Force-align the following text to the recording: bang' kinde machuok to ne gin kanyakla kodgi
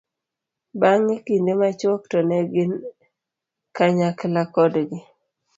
bang' 0.81 1.11
kinde 1.25 1.53
machuok 1.61 2.01
to 2.11 2.19
ne 2.29 2.37
gin 2.53 2.71
kanyakla 3.75 4.43
kodgi 4.53 4.99